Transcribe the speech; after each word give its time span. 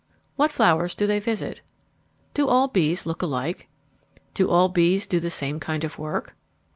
_What 0.35 0.51
flowers 0.51 0.95
do 0.95 1.05
they 1.05 1.19
visit? 1.19 1.61
_Do 2.33 2.47
all 2.47 2.67
bees 2.67 3.05
look 3.05 3.21
alike? 3.21 3.69
Do 4.33 4.49
all 4.49 4.67
bees 4.67 5.05
do 5.05 5.19
the 5.19 5.29
same 5.29 5.59
kind 5.59 5.83
of 5.83 5.99
work? 5.99 6.35